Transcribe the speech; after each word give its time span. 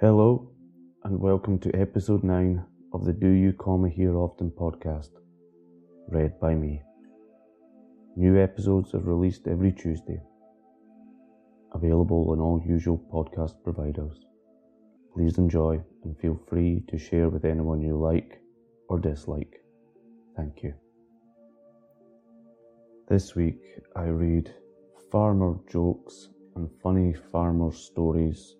Hello, 0.00 0.48
and 1.04 1.20
welcome 1.20 1.58
to 1.58 1.70
episode 1.78 2.24
9 2.24 2.64
of 2.94 3.04
the 3.04 3.12
Do 3.12 3.28
You 3.28 3.52
Comma 3.52 3.90
Here 3.90 4.16
Often 4.16 4.52
podcast, 4.52 5.10
read 6.08 6.40
by 6.40 6.54
me. 6.54 6.80
New 8.16 8.40
episodes 8.40 8.94
are 8.94 9.00
released 9.00 9.46
every 9.46 9.72
Tuesday, 9.72 10.18
available 11.74 12.30
on 12.30 12.40
all 12.40 12.62
usual 12.66 12.96
podcast 13.12 13.62
providers. 13.62 14.24
Please 15.12 15.36
enjoy 15.36 15.78
and 16.04 16.16
feel 16.16 16.40
free 16.48 16.82
to 16.88 16.96
share 16.96 17.28
with 17.28 17.44
anyone 17.44 17.82
you 17.82 17.98
like 17.98 18.40
or 18.88 18.98
dislike. 18.98 19.60
Thank 20.34 20.62
you. 20.62 20.72
This 23.06 23.34
week 23.34 23.60
I 23.94 24.04
read 24.04 24.50
Farmer 25.12 25.56
Jokes 25.70 26.30
and 26.56 26.70
Funny 26.82 27.12
Farmer 27.30 27.70
Stories 27.70 28.56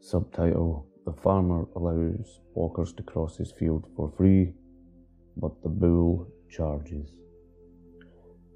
Subtitle 0.00 0.86
The 1.04 1.12
farmer 1.12 1.66
allows 1.76 2.40
walkers 2.54 2.92
to 2.94 3.02
cross 3.02 3.36
his 3.36 3.52
field 3.52 3.86
for 3.94 4.10
free, 4.16 4.54
but 5.36 5.62
the 5.62 5.68
bull 5.68 6.26
charges. 6.50 7.10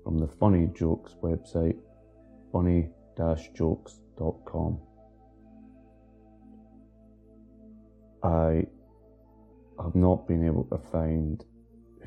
From 0.03 0.19
the 0.19 0.27
Funny 0.27 0.69
Jokes 0.75 1.15
website, 1.23 1.77
funny 2.51 2.91
jokes.com. 3.55 4.79
I 8.23 8.67
have 9.83 9.95
not 9.95 10.27
been 10.27 10.45
able 10.47 10.65
to 10.65 10.79
find 10.79 11.45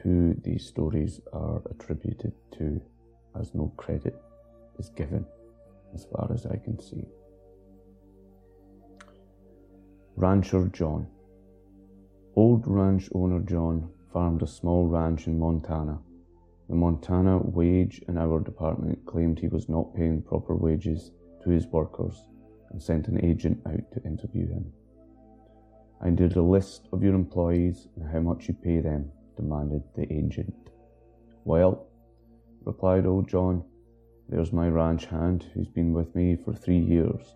who 0.01 0.35
these 0.43 0.65
stories 0.65 1.21
are 1.31 1.62
attributed 1.70 2.34
to, 2.54 2.81
as 3.40 3.54
no 3.54 3.71
credit 3.77 4.20
is 4.79 4.90
given, 4.90 5.26
as 5.93 6.05
far 6.05 6.31
as 6.34 6.45
I 6.45 6.57
can 6.57 6.79
see. 6.79 7.05
Rancher 10.20 10.67
John. 10.70 11.05
Old 12.35 12.65
ranch 12.65 13.07
owner 13.13 13.40
John 13.41 13.87
farmed 14.12 14.41
a 14.41 14.48
small 14.48 14.87
ranch 14.87 15.27
in 15.27 15.37
Montana. 15.37 15.99
The 16.68 16.76
Montana 16.76 17.37
Wage 17.37 18.01
and 18.07 18.18
Hour 18.18 18.40
Department 18.40 19.05
claimed 19.05 19.38
he 19.38 19.48
was 19.48 19.70
not 19.70 19.93
paying 19.93 20.23
proper 20.23 20.55
wages 20.55 21.12
to 21.43 21.51
his 21.51 21.68
workers 21.68 22.20
and 22.71 22.82
sent 22.82 23.07
an 23.07 23.23
agent 23.23 23.62
out 23.68 23.91
to 23.91 24.01
interview 24.01 24.48
him. 24.48 24.73
I 26.01 26.10
need 26.10 26.35
a 26.35 26.41
list 26.41 26.88
of 26.91 27.04
your 27.04 27.13
employees 27.13 27.88
and 27.95 28.10
how 28.12 28.21
much 28.21 28.48
you 28.48 28.55
pay 28.55 28.79
them, 28.79 29.12
demanded 29.35 29.84
the 29.95 30.12
agent. 30.12 30.71
Well, 31.45 31.85
replied 32.65 33.05
old 33.05 33.29
John, 33.29 33.63
there's 34.29 34.51
my 34.51 34.68
ranch 34.68 35.05
hand 35.05 35.45
who's 35.54 35.70
been 35.70 35.93
with 35.93 36.15
me 36.15 36.35
for 36.43 36.55
three 36.55 36.79
years. 36.79 37.35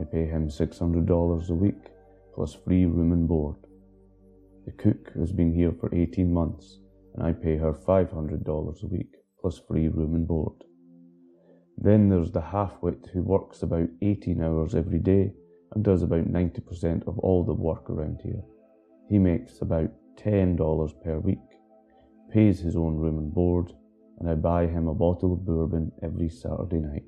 I 0.00 0.04
pay 0.04 0.24
him 0.24 0.48
$600 0.48 1.50
a 1.50 1.54
week 1.54 1.90
plus 2.36 2.54
free 2.54 2.84
room 2.84 3.12
and 3.12 3.26
board. 3.26 3.56
The 4.66 4.72
cook 4.72 5.10
has 5.18 5.32
been 5.32 5.54
here 5.54 5.72
for 5.80 5.92
18 5.94 6.30
months, 6.32 6.80
and 7.14 7.26
I 7.26 7.32
pay 7.32 7.56
her 7.56 7.72
$500 7.72 8.82
a 8.82 8.86
week 8.88 9.14
plus 9.40 9.58
free 9.66 9.88
room 9.88 10.14
and 10.14 10.28
board. 10.28 10.52
Then 11.78 12.10
there's 12.10 12.30
the 12.30 12.42
half-wit 12.42 13.08
who 13.12 13.22
works 13.22 13.62
about 13.62 13.88
18 14.02 14.42
hours 14.42 14.74
every 14.74 14.98
day 14.98 15.32
and 15.72 15.82
does 15.82 16.02
about 16.02 16.30
90% 16.30 17.08
of 17.08 17.18
all 17.20 17.42
the 17.42 17.54
work 17.54 17.88
around 17.88 18.20
here. 18.22 18.42
He 19.08 19.18
makes 19.18 19.62
about 19.62 19.90
$10 20.16 21.02
per 21.02 21.18
week, 21.18 21.38
pays 22.30 22.60
his 22.60 22.76
own 22.76 22.96
room 22.96 23.16
and 23.18 23.32
board, 23.32 23.72
and 24.20 24.28
I 24.28 24.34
buy 24.34 24.66
him 24.66 24.88
a 24.88 24.94
bottle 24.94 25.32
of 25.32 25.46
bourbon 25.46 25.90
every 26.02 26.28
Saturday 26.28 26.80
night. 26.80 27.04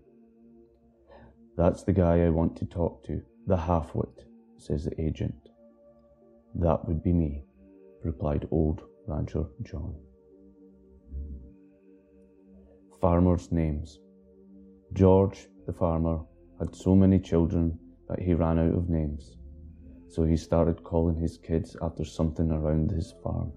That's 1.59 1.83
the 1.83 1.93
guy 1.93 2.25
I 2.25 2.31
want 2.31 2.57
to 2.57 2.65
talk 2.65 3.05
to, 3.07 3.21
the 3.47 3.57
half-wit 3.57 4.28
says 4.59 4.85
the 4.85 5.01
agent. 5.01 5.49
That 6.55 6.87
would 6.87 7.03
be 7.03 7.13
me, 7.13 7.45
replied 8.03 8.49
old 8.51 8.83
rancher 9.07 9.45
John. 9.63 9.95
Farmers' 13.01 13.53
names. 13.53 14.01
George, 14.93 15.49
the 15.67 15.73
farmer, 15.73 16.21
had 16.59 16.75
so 16.75 16.95
many 16.95 17.19
children 17.19 17.79
that 18.09 18.19
he 18.19 18.35
ran 18.35 18.59
out 18.59 18.75
of 18.75 18.89
names, 18.89 19.37
so 20.09 20.25
he 20.25 20.37
started 20.37 20.83
calling 20.83 21.17
his 21.17 21.39
kids 21.39 21.77
after 21.83 22.05
something 22.05 22.51
around 22.51 22.91
his 22.91 23.15
farm. 23.23 23.53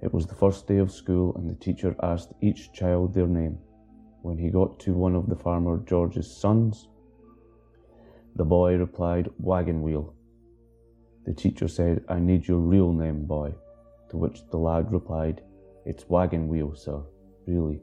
It 0.00 0.14
was 0.14 0.26
the 0.26 0.34
first 0.34 0.68
day 0.68 0.78
of 0.78 0.92
school, 0.92 1.34
and 1.34 1.50
the 1.50 1.56
teacher 1.56 1.96
asked 2.02 2.32
each 2.40 2.72
child 2.72 3.14
their 3.14 3.26
name. 3.26 3.58
When 4.22 4.38
he 4.38 4.50
got 4.50 4.78
to 4.80 4.94
one 4.94 5.16
of 5.16 5.28
the 5.28 5.36
farmer 5.36 5.82
George's 5.86 6.30
sons, 6.30 6.88
the 8.38 8.44
boy 8.44 8.76
replied, 8.76 9.28
Wagon 9.38 9.82
wheel. 9.82 10.14
The 11.26 11.34
teacher 11.34 11.66
said, 11.66 12.04
I 12.08 12.20
need 12.20 12.46
your 12.46 12.60
real 12.60 12.92
name, 12.92 13.26
boy. 13.26 13.52
To 14.10 14.16
which 14.16 14.46
the 14.50 14.56
lad 14.56 14.92
replied, 14.92 15.42
It's 15.84 16.08
Wagon 16.08 16.46
wheel, 16.48 16.74
sir, 16.76 17.02
really. 17.46 17.80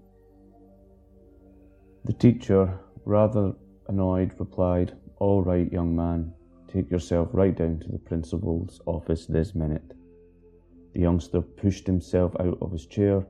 The 2.06 2.14
teacher, 2.14 2.80
rather 3.04 3.54
annoyed, 3.90 4.32
replied, 4.40 4.94
All 5.18 5.44
right, 5.44 5.70
young 5.72 5.94
man, 5.94 6.34
take 6.72 6.90
yourself 6.90 7.28
right 7.34 7.56
down 7.56 7.80
to 7.80 7.90
the 7.90 8.00
principal's 8.00 8.80
office 8.86 9.26
this 9.26 9.56
minute. 9.56 9.94
The 10.94 11.02
youngster 11.02 11.42
pushed 11.42 11.86
himself 11.86 12.34
out 12.40 12.58
of 12.62 12.72
his 12.72 12.86
chair, 12.86 13.26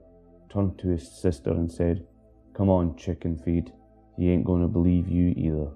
turned 0.53 0.77
to 0.77 0.89
his 0.89 1.11
sister, 1.11 1.49
and 1.49 1.71
said, 1.71 2.05
Come 2.53 2.69
on, 2.69 2.95
chicken 2.95 3.35
feed. 3.35 3.73
He 4.15 4.29
ain't 4.29 4.45
going 4.45 4.61
to 4.61 4.67
believe 4.67 5.09
you 5.09 5.33
either. 5.35 5.71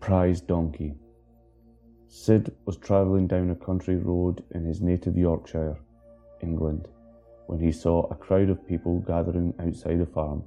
Prize 0.00 0.40
donkey. 0.40 0.94
Sid 2.08 2.56
was 2.64 2.78
travelling 2.78 3.26
down 3.26 3.50
a 3.50 3.54
country 3.54 3.96
road 3.96 4.42
in 4.52 4.64
his 4.64 4.80
native 4.80 5.16
Yorkshire, 5.16 5.78
England, 6.42 6.88
when 7.46 7.60
he 7.60 7.70
saw 7.70 8.06
a 8.06 8.16
crowd 8.16 8.48
of 8.48 8.66
people 8.66 9.00
gathering 9.00 9.52
outside 9.60 10.00
a 10.00 10.06
farm. 10.06 10.42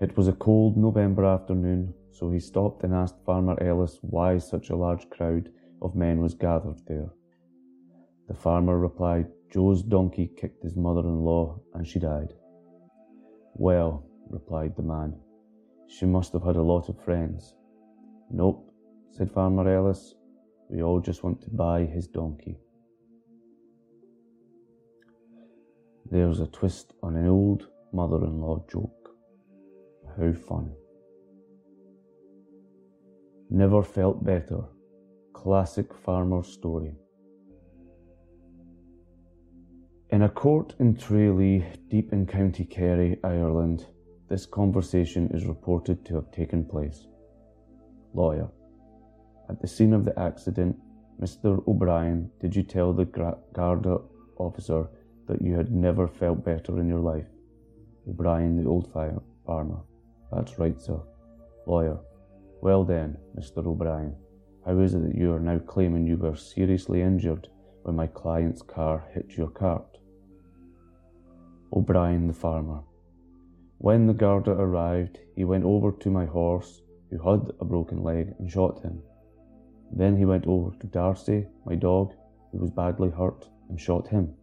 It 0.00 0.16
was 0.16 0.26
a 0.26 0.32
cold 0.32 0.76
November 0.76 1.24
afternoon, 1.24 1.94
so 2.10 2.30
he 2.30 2.40
stopped 2.40 2.82
and 2.82 2.92
asked 2.92 3.24
Farmer 3.24 3.56
Ellis 3.62 3.98
why 4.02 4.38
such 4.38 4.70
a 4.70 4.76
large 4.76 5.08
crowd 5.08 5.48
of 5.80 5.94
men 5.94 6.20
was 6.20 6.34
gathered 6.34 6.80
there. 6.86 7.10
The 8.28 8.34
farmer 8.34 8.78
replied, 8.78 9.28
Joe's 9.52 9.82
donkey 9.82 10.32
kicked 10.36 10.64
his 10.64 10.76
mother 10.76 11.00
in 11.00 11.20
law 11.20 11.60
and 11.74 11.86
she 11.86 12.00
died. 12.00 12.34
Well, 13.54 14.04
replied 14.28 14.74
the 14.76 14.82
man, 14.82 15.14
she 15.88 16.06
must 16.06 16.32
have 16.32 16.42
had 16.42 16.56
a 16.56 16.62
lot 16.62 16.88
of 16.88 17.02
friends. 17.04 17.54
Nope, 18.30 18.70
said 19.10 19.30
Farmer 19.30 19.68
Ellis. 19.68 20.14
We 20.68 20.82
all 20.82 21.00
just 21.00 21.22
want 21.22 21.40
to 21.42 21.50
buy 21.50 21.84
his 21.84 22.08
donkey. 22.08 22.58
There's 26.10 26.40
a 26.40 26.46
twist 26.46 26.92
on 27.02 27.16
an 27.16 27.26
old 27.26 27.68
mother 27.92 28.24
in 28.24 28.40
law 28.40 28.64
joke. 28.70 29.10
How 30.16 30.32
fun. 30.32 30.72
Never 33.50 33.82
felt 33.82 34.24
better. 34.24 34.62
Classic 35.34 35.86
farmer 36.04 36.42
story. 36.42 36.94
In 40.10 40.22
a 40.22 40.28
court 40.28 40.74
in 40.78 40.96
Tralee, 40.96 41.64
deep 41.88 42.12
in 42.12 42.26
County 42.26 42.64
Kerry, 42.64 43.18
Ireland, 43.22 43.86
this 44.28 44.46
conversation 44.46 45.30
is 45.32 45.46
reported 45.46 46.04
to 46.04 46.14
have 46.16 46.30
taken 46.32 46.64
place. 46.64 47.06
Lawyer. 48.14 48.48
At 49.48 49.60
the 49.60 49.68
scene 49.68 49.92
of 49.92 50.04
the 50.04 50.18
accident, 50.18 50.76
Mr. 51.20 51.66
O'Brien, 51.68 52.30
did 52.40 52.54
you 52.54 52.62
tell 52.62 52.92
the 52.92 53.04
Garda 53.04 53.98
officer 54.38 54.88
that 55.28 55.40
you 55.40 55.54
had 55.54 55.70
never 55.72 56.08
felt 56.08 56.44
better 56.44 56.80
in 56.80 56.88
your 56.88 57.00
life? 57.00 57.26
O'Brien, 58.08 58.56
the 58.56 58.68
old 58.68 58.92
farmer. 58.92 59.80
That's 60.32 60.58
right, 60.58 60.80
sir. 60.80 61.00
Lawyer. 61.66 61.98
Well 62.62 62.84
then, 62.84 63.16
Mr. 63.38 63.64
O'Brien, 63.64 64.14
how 64.64 64.78
is 64.80 64.94
it 64.94 65.02
that 65.04 65.14
you 65.14 65.32
are 65.32 65.40
now 65.40 65.58
claiming 65.58 66.06
you 66.06 66.16
were 66.16 66.36
seriously 66.36 67.00
injured 67.00 67.48
when 67.82 67.94
my 67.94 68.08
client's 68.08 68.62
car 68.62 69.04
hit 69.14 69.36
your 69.36 69.50
cart? 69.50 69.98
O'Brien, 71.72 72.26
the 72.26 72.32
farmer. 72.32 72.80
When 73.78 74.06
the 74.06 74.14
Garda 74.14 74.52
arrived, 74.52 75.18
he 75.34 75.44
went 75.44 75.64
over 75.64 75.92
to 75.92 76.10
my 76.10 76.24
horse, 76.24 76.82
who 77.10 77.18
had 77.18 77.52
a 77.60 77.64
broken 77.64 78.02
leg, 78.02 78.34
and 78.38 78.50
shot 78.50 78.82
him. 78.82 79.02
Then 79.92 80.16
he 80.16 80.24
went 80.24 80.46
over 80.46 80.74
to 80.76 80.86
Darcy, 80.86 81.46
my 81.64 81.74
dog, 81.74 82.12
who 82.52 82.58
was 82.58 82.70
badly 82.70 83.10
hurt, 83.10 83.48
and 83.68 83.80
shot 83.80 84.08
him. 84.08 84.34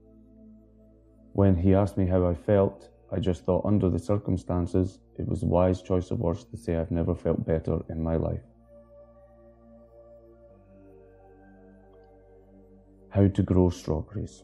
When 1.34 1.56
he 1.56 1.74
asked 1.74 1.98
me 1.98 2.06
how 2.06 2.26
I 2.28 2.36
felt, 2.36 2.90
I 3.12 3.20
just 3.20 3.44
thought 3.44 3.66
under 3.66 3.90
the 3.90 4.00
circumstances, 4.00 5.00
it 5.18 5.28
was 5.28 5.44
a 5.44 5.48
wise 5.48 5.82
choice 5.82 6.12
of 6.12 6.20
words 6.20 6.46
to 6.46 6.58
say 6.58 6.78
I've 6.78 6.92
never 6.92 7.16
felt 7.16 7.46
better 7.46 7.80
in 7.90 8.02
my 8.02 8.16
life. 8.16 8.44
How 13.10 13.28
to 13.28 13.44
grow 13.44 13.70
strawberries. 13.70 14.44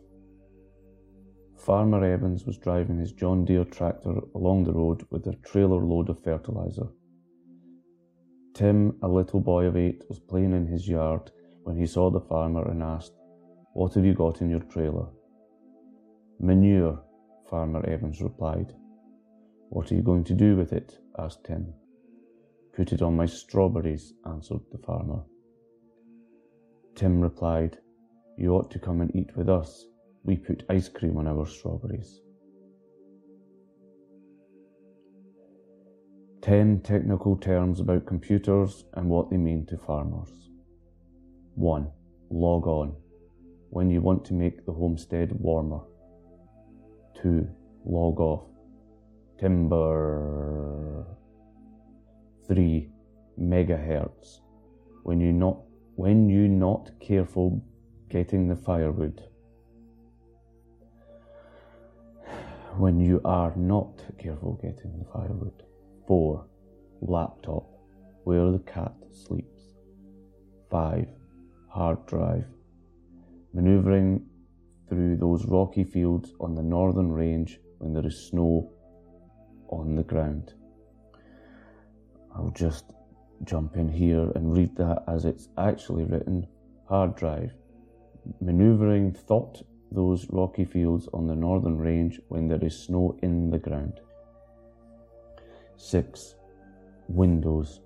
Farmer 1.59 2.05
Evans 2.05 2.45
was 2.45 2.57
driving 2.57 2.97
his 2.97 3.11
John 3.11 3.43
Deere 3.43 3.65
tractor 3.65 4.21
along 4.33 4.63
the 4.63 4.73
road 4.73 5.05
with 5.09 5.27
a 5.27 5.35
trailer 5.35 5.83
load 5.83 6.09
of 6.09 6.23
fertilizer. 6.23 6.87
Tim, 8.53 8.97
a 9.01 9.07
little 9.09 9.41
boy 9.41 9.65
of 9.65 9.75
eight, 9.75 10.05
was 10.07 10.19
playing 10.19 10.53
in 10.53 10.65
his 10.65 10.87
yard 10.87 11.31
when 11.63 11.77
he 11.77 11.85
saw 11.85 12.09
the 12.09 12.21
farmer 12.21 12.65
and 12.69 12.81
asked, 12.81 13.13
What 13.73 13.93
have 13.95 14.05
you 14.05 14.13
got 14.13 14.41
in 14.41 14.49
your 14.49 14.61
trailer? 14.61 15.07
Manure, 16.39 17.03
Farmer 17.49 17.85
Evans 17.85 18.21
replied. 18.21 18.73
What 19.69 19.91
are 19.91 19.95
you 19.95 20.01
going 20.01 20.23
to 20.25 20.33
do 20.33 20.55
with 20.55 20.71
it? 20.71 20.97
asked 21.17 21.43
Tim. 21.43 21.73
Put 22.73 22.93
it 22.93 23.01
on 23.01 23.17
my 23.17 23.25
strawberries, 23.25 24.13
answered 24.25 24.61
the 24.71 24.77
farmer. 24.77 25.23
Tim 26.95 27.19
replied, 27.19 27.79
You 28.37 28.55
ought 28.55 28.71
to 28.71 28.79
come 28.79 29.01
and 29.01 29.13
eat 29.13 29.35
with 29.35 29.49
us. 29.49 29.85
We 30.23 30.37
put 30.37 30.65
ice 30.69 30.89
cream 30.89 31.17
on 31.17 31.27
our 31.27 31.45
strawberries. 31.45 32.21
10 36.41 36.81
technical 36.81 37.35
terms 37.35 37.79
about 37.79 38.05
computers 38.05 38.85
and 38.93 39.09
what 39.09 39.29
they 39.29 39.37
mean 39.37 39.65
to 39.67 39.77
farmers. 39.77 40.49
1. 41.55 41.91
Log 42.29 42.67
on, 42.67 42.95
when 43.69 43.89
you 43.89 44.01
want 44.01 44.23
to 44.25 44.33
make 44.33 44.65
the 44.65 44.71
homestead 44.71 45.31
warmer. 45.33 45.81
2. 47.21 47.47
Log 47.85 48.19
off, 48.19 48.45
timber. 49.39 51.05
3. 52.47 52.89
Megahertz, 53.39 54.39
when 55.03 55.21
you 55.21 55.31
not 55.31 55.59
when 55.95 56.29
you 56.29 56.47
not 56.47 56.91
careful 56.99 57.61
getting 58.09 58.47
the 58.47 58.55
firewood. 58.55 59.23
When 62.79 62.97
you 62.97 63.19
are 63.25 63.53
not 63.57 64.01
careful 64.17 64.53
getting 64.53 64.97
the 64.97 65.11
firewood. 65.11 65.63
4. 66.07 66.45
Laptop, 67.01 67.67
where 68.23 68.49
the 68.51 68.59
cat 68.59 68.93
sleeps. 69.11 69.73
5. 70.71 71.09
Hard 71.67 72.05
drive, 72.05 72.45
maneuvering 73.53 74.25
through 74.87 75.17
those 75.17 75.43
rocky 75.45 75.83
fields 75.83 76.33
on 76.39 76.55
the 76.55 76.63
northern 76.63 77.11
range 77.11 77.59
when 77.79 77.91
there 77.91 78.07
is 78.07 78.29
snow 78.29 78.71
on 79.67 79.95
the 79.97 80.03
ground. 80.03 80.53
I'll 82.33 82.51
just 82.51 82.93
jump 83.43 83.75
in 83.75 83.89
here 83.89 84.31
and 84.35 84.55
read 84.55 84.77
that 84.77 85.03
as 85.05 85.25
it's 85.25 85.49
actually 85.57 86.05
written. 86.05 86.47
Hard 86.87 87.17
drive, 87.17 87.51
maneuvering 88.39 89.11
thought 89.11 89.63
those 89.91 90.27
rocky 90.29 90.65
fields 90.65 91.07
on 91.13 91.27
the 91.27 91.35
northern 91.35 91.77
range 91.77 92.19
when 92.27 92.47
there 92.47 92.63
is 92.63 92.77
snow 92.77 93.17
in 93.23 93.49
the 93.49 93.57
ground. 93.57 93.99
6. 95.77 96.35
Windows. 97.07 97.81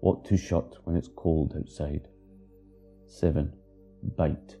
What 0.00 0.24
to 0.26 0.36
shut 0.36 0.76
when 0.84 0.96
it's 0.96 1.08
cold 1.16 1.54
outside. 1.56 2.08
7. 3.06 3.52
Bite. 4.16 4.56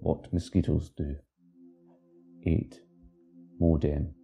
What 0.00 0.32
mosquitoes 0.32 0.90
do. 0.96 1.16
8. 2.46 2.80
Modem. 3.58 4.14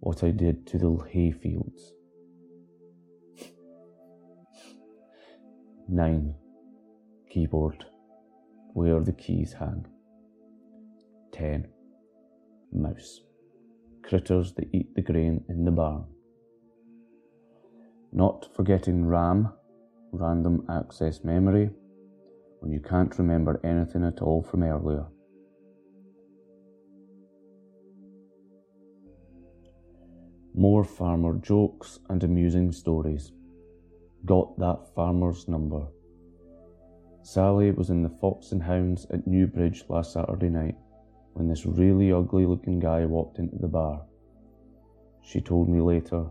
What 0.00 0.24
I 0.24 0.30
did 0.30 0.66
to 0.68 0.78
the 0.78 0.96
hay 1.10 1.30
fields. 1.30 1.92
9. 5.88 6.34
Keyboard. 7.30 7.84
Where 8.72 9.00
the 9.00 9.12
keys 9.12 9.52
hang. 9.52 9.86
10. 11.36 11.68
Mouse. 12.72 13.20
Critters 14.02 14.54
that 14.54 14.68
eat 14.72 14.94
the 14.94 15.02
grain 15.02 15.44
in 15.50 15.66
the 15.66 15.70
barn. 15.70 16.04
Not 18.10 18.48
forgetting 18.54 19.04
RAM, 19.04 19.52
random 20.12 20.64
access 20.70 21.24
memory, 21.24 21.68
when 22.60 22.72
you 22.72 22.80
can't 22.80 23.18
remember 23.18 23.60
anything 23.64 24.02
at 24.04 24.22
all 24.22 24.42
from 24.42 24.62
earlier. 24.62 25.04
More 30.54 30.84
farmer 30.84 31.34
jokes 31.34 31.98
and 32.08 32.24
amusing 32.24 32.72
stories. 32.72 33.32
Got 34.24 34.58
that 34.58 34.94
farmer's 34.94 35.48
number. 35.48 35.86
Sally 37.22 37.72
was 37.72 37.90
in 37.90 38.02
the 38.02 38.16
Fox 38.20 38.52
and 38.52 38.62
Hounds 38.62 39.06
at 39.10 39.26
Newbridge 39.26 39.84
last 39.90 40.14
Saturday 40.14 40.48
night 40.48 40.76
when 41.36 41.48
this 41.48 41.66
really 41.66 42.10
ugly 42.12 42.46
looking 42.46 42.80
guy 42.80 43.04
walked 43.04 43.38
into 43.38 43.56
the 43.58 43.68
bar. 43.68 44.02
She 45.22 45.42
told 45.42 45.68
me 45.68 45.82
later 45.82 46.24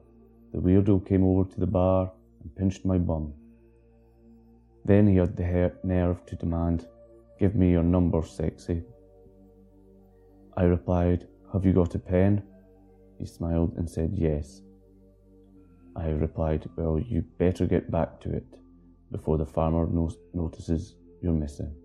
the 0.52 0.58
weirdo 0.60 1.06
came 1.08 1.24
over 1.24 1.48
to 1.48 1.60
the 1.60 1.68
bar 1.68 2.12
and 2.42 2.56
pinched 2.56 2.86
my 2.86 2.98
bum. 2.98 3.32
Then 4.84 5.06
he 5.06 5.18
had 5.18 5.38
the 5.38 5.72
nerve 5.84 6.26
to 6.26 6.36
demand, 6.36 6.88
Give 7.40 7.54
me 7.54 7.70
your 7.70 7.84
number, 7.84 8.24
sexy. 8.24 8.82
I 10.58 10.64
replied, 10.64 11.28
Have 11.54 11.66
you 11.66 11.74
got 11.74 11.94
a 11.94 12.00
pen? 12.00 12.42
He 13.20 13.28
smiled 13.28 13.74
and 13.78 13.88
said, 13.88 14.12
Yes. 14.14 14.62
I 15.96 16.10
replied, 16.10 16.68
Well, 16.78 16.98
you 16.98 17.22
better 17.38 17.68
get 17.68 17.92
back 17.92 18.20
to 18.22 18.34
it 18.34 18.58
before 19.12 19.38
the 19.38 19.46
farmer 19.46 19.86
no- 19.86 20.10
notices 20.34 20.96
you're 21.22 21.34
missing. 21.34 21.76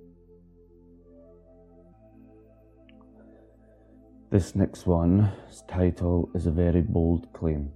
This 4.30 4.54
next 4.54 4.86
one's 4.86 5.64
title 5.66 6.30
is 6.36 6.46
a 6.46 6.52
very 6.52 6.82
bold 6.82 7.32
claim 7.32 7.72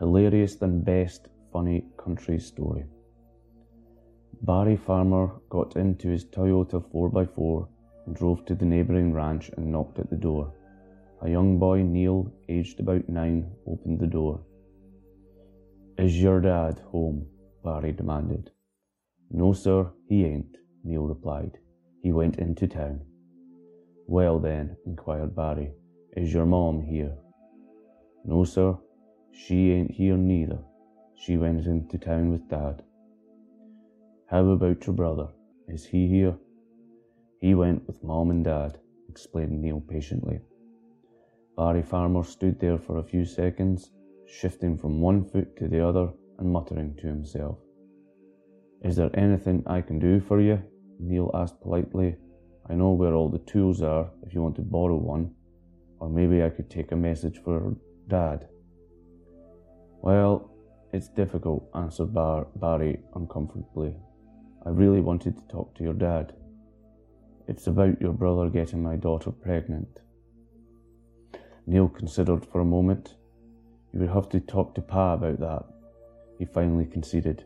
hilarious 0.00 0.56
than 0.56 0.80
best 0.80 1.28
funny 1.52 1.84
country 1.96 2.40
story. 2.40 2.84
Barry 4.42 4.76
Farmer 4.76 5.30
got 5.48 5.76
into 5.76 6.08
his 6.08 6.24
Toyota 6.24 6.82
4x4 6.92 7.68
and 8.06 8.16
drove 8.16 8.44
to 8.46 8.56
the 8.56 8.64
neighbouring 8.64 9.12
ranch 9.12 9.50
and 9.56 9.70
knocked 9.70 10.00
at 10.00 10.10
the 10.10 10.16
door. 10.16 10.52
A 11.22 11.30
young 11.30 11.58
boy, 11.58 11.82
Neil, 11.82 12.32
aged 12.48 12.80
about 12.80 13.08
nine, 13.08 13.48
opened 13.66 14.00
the 14.00 14.08
door. 14.08 14.40
Is 15.98 16.20
your 16.20 16.40
dad 16.40 16.80
home? 16.90 17.26
Barry 17.62 17.92
demanded. 17.92 18.50
No, 19.30 19.52
sir, 19.52 19.88
he 20.08 20.24
ain't, 20.24 20.56
Neil 20.82 21.06
replied. 21.06 21.58
He 22.02 22.10
went 22.10 22.38
into 22.38 22.66
town. 22.66 23.02
Well, 24.10 24.40
then, 24.40 24.76
inquired 24.86 25.36
Barry, 25.36 25.70
is 26.16 26.34
your 26.34 26.44
mom 26.44 26.82
here? 26.82 27.14
No, 28.24 28.42
sir, 28.42 28.76
she 29.30 29.70
ain't 29.70 29.92
here 29.92 30.16
neither. 30.16 30.58
She 31.14 31.36
went 31.36 31.64
into 31.64 31.96
town 31.96 32.32
with 32.32 32.48
Dad. 32.48 32.82
How 34.26 34.44
about 34.48 34.84
your 34.84 34.96
brother? 34.96 35.28
Is 35.68 35.84
he 35.84 36.08
here? 36.08 36.34
He 37.40 37.54
went 37.54 37.86
with 37.86 38.02
Mom 38.02 38.32
and 38.32 38.44
Dad, 38.44 38.80
explained 39.08 39.62
Neil 39.62 39.80
patiently. 39.80 40.40
Barry 41.56 41.84
Farmer 41.84 42.24
stood 42.24 42.58
there 42.58 42.78
for 42.78 42.98
a 42.98 43.04
few 43.04 43.24
seconds, 43.24 43.92
shifting 44.26 44.76
from 44.76 45.00
one 45.00 45.24
foot 45.24 45.56
to 45.58 45.68
the 45.68 45.86
other 45.86 46.10
and 46.40 46.52
muttering 46.52 46.96
to 46.96 47.06
himself. 47.06 47.58
Is 48.82 48.96
there 48.96 49.16
anything 49.16 49.62
I 49.68 49.82
can 49.82 50.00
do 50.00 50.18
for 50.18 50.40
you? 50.40 50.60
Neil 50.98 51.30
asked 51.32 51.60
politely. 51.60 52.16
I 52.68 52.74
know 52.74 52.92
where 52.92 53.14
all 53.14 53.28
the 53.28 53.38
tools 53.38 53.82
are 53.82 54.10
if 54.22 54.34
you 54.34 54.42
want 54.42 54.56
to 54.56 54.62
borrow 54.62 54.96
one, 54.96 55.34
or 55.98 56.08
maybe 56.08 56.42
I 56.42 56.50
could 56.50 56.70
take 56.70 56.92
a 56.92 56.96
message 56.96 57.40
for 57.42 57.74
Dad. 58.08 58.48
Well, 60.02 60.50
it's 60.92 61.08
difficult, 61.08 61.68
answered 61.74 62.12
Bar- 62.12 62.48
Barry 62.56 63.00
uncomfortably. 63.14 63.94
I 64.64 64.70
really 64.70 65.00
wanted 65.00 65.36
to 65.36 65.48
talk 65.48 65.74
to 65.76 65.84
your 65.84 65.94
dad. 65.94 66.32
It's 67.48 67.66
about 67.66 68.00
your 68.00 68.12
brother 68.12 68.48
getting 68.48 68.82
my 68.82 68.96
daughter 68.96 69.30
pregnant. 69.30 70.00
Neil 71.66 71.88
considered 71.88 72.44
for 72.44 72.60
a 72.60 72.64
moment. 72.64 73.14
You 73.92 74.00
would 74.00 74.10
have 74.10 74.28
to 74.30 74.40
talk 74.40 74.74
to 74.74 74.82
Pa 74.82 75.14
about 75.14 75.40
that. 75.40 75.64
He 76.38 76.44
finally 76.44 76.86
conceded. 76.86 77.44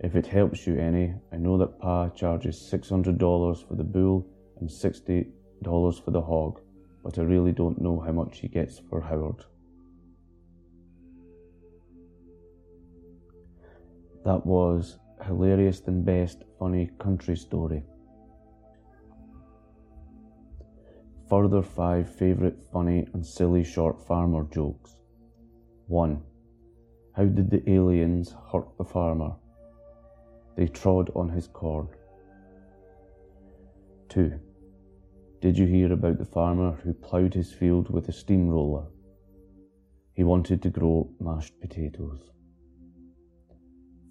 If 0.00 0.16
it 0.16 0.26
helps 0.26 0.66
you 0.66 0.78
any, 0.78 1.14
I 1.32 1.36
know 1.36 1.56
that 1.58 1.78
Pa 1.78 2.08
charges 2.10 2.56
$600 2.72 3.68
for 3.68 3.74
the 3.74 3.84
bull 3.84 4.26
and 4.62 4.70
$60 4.70 6.04
for 6.04 6.10
the 6.12 6.20
hog, 6.20 6.60
but 7.02 7.18
I 7.18 7.22
really 7.22 7.50
don't 7.50 7.80
know 7.80 7.98
how 7.98 8.12
much 8.12 8.38
he 8.38 8.46
gets 8.48 8.78
for 8.78 9.00
Howard. 9.00 9.44
That 14.24 14.46
was 14.46 14.98
hilarious 15.26 15.82
and 15.88 16.04
best 16.04 16.44
funny 16.60 16.90
country 17.00 17.36
story. 17.36 17.82
Further 21.28 21.62
five 21.62 22.08
favourite 22.08 22.62
funny 22.72 23.08
and 23.14 23.26
silly 23.26 23.64
short 23.64 24.06
farmer 24.06 24.46
jokes. 24.54 24.96
1. 25.88 26.22
How 27.16 27.24
did 27.24 27.50
the 27.50 27.68
aliens 27.68 28.32
hurt 28.52 28.68
the 28.78 28.84
farmer? 28.84 29.32
They 30.56 30.68
trod 30.68 31.10
on 31.16 31.30
his 31.30 31.48
corn. 31.48 31.88
2. 34.10 34.38
Did 35.42 35.58
you 35.58 35.66
hear 35.66 35.92
about 35.92 36.18
the 36.18 36.24
farmer 36.24 36.70
who 36.84 36.94
ploughed 36.94 37.34
his 37.34 37.52
field 37.52 37.90
with 37.90 38.08
a 38.08 38.12
steamroller? 38.12 38.84
He 40.14 40.22
wanted 40.22 40.62
to 40.62 40.70
grow 40.70 41.10
mashed 41.18 41.60
potatoes. 41.60 42.30